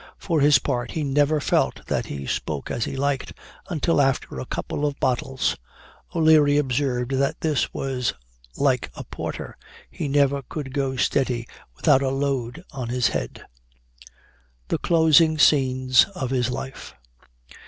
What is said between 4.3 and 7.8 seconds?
a couple of bottles. O'Leary observed, that this